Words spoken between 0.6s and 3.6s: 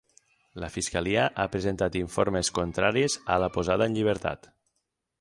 La fiscalia ha presentat informes contraris a la